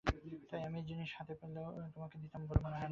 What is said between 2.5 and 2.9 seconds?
মনে হয় না।